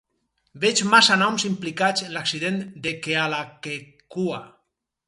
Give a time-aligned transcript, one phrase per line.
[0.63, 4.43] Veig massa noms implicats en l'accident de Kealakekua.